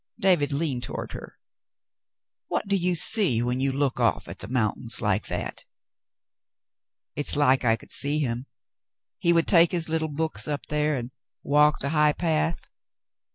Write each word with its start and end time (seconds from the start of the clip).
David 0.17 0.51
leaned 0.51 0.81
toward 0.81 1.11
her. 1.11 1.37
"What 2.47 2.67
do 2.67 2.75
you 2.75 2.95
see 2.95 3.43
when 3.43 3.59
you 3.59 3.71
look 3.71 3.99
off 3.99 4.27
at 4.27 4.39
the 4.39 4.47
mountain 4.47 4.87
like 4.99 5.27
that?"" 5.27 5.63
It's 7.15 7.35
like 7.35 7.63
I 7.63 7.75
could 7.75 7.91
see 7.91 8.17
him. 8.17 8.47
He 9.19 9.31
would 9.31 9.45
take 9.47 9.71
his 9.71 9.89
little 9.89 10.09
books 10.09 10.47
up 10.47 10.65
there 10.69 10.95
and 10.95 11.11
walk 11.43 11.81
the 11.81 11.89
high 11.89 12.13
path. 12.13 12.65